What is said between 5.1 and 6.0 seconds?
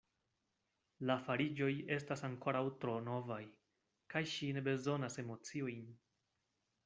emociojn.